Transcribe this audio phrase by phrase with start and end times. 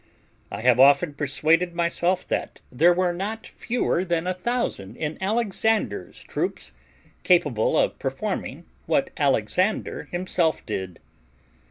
[0.49, 6.23] I have often persuaded myself that there were not fewer than a thousand in Alexander's
[6.23, 6.71] troops
[7.21, 10.99] capable of performing what Alexander himself did.